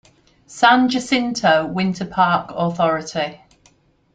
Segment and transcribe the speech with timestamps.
[0.47, 3.39] San Jacinto Winter Park Authority.